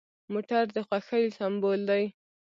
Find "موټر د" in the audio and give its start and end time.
0.31-0.77